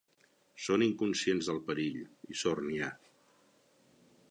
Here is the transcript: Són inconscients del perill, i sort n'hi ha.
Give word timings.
Són 0.67 0.85
inconscients 0.85 1.51
del 1.51 1.61
perill, 1.69 2.01
i 2.35 2.39
sort 2.41 2.67
n'hi 2.71 2.83
ha. 2.87 2.91